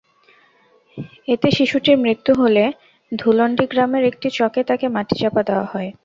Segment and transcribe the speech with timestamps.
[1.27, 2.63] এতেশিশুটির মৃত্যু হলে
[3.11, 5.89] ধুলন্ডী গ্রামের একটি চকে তাকে মাটিচাপা দেওয়া হয়।